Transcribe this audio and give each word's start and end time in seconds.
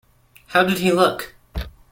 How 0.47 0.63
did 0.63 0.79
he 0.79 0.91
look? 0.91 1.35